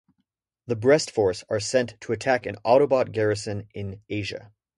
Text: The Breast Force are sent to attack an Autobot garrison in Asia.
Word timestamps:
The 0.65 0.75
Breast 0.75 1.11
Force 1.11 1.43
are 1.47 1.59
sent 1.59 2.01
to 2.01 2.11
attack 2.11 2.47
an 2.47 2.55
Autobot 2.65 3.11
garrison 3.11 3.67
in 3.75 4.01
Asia. 4.09 4.51